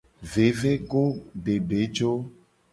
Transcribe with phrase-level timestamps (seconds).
[0.35, 2.09] Vevegodedejo.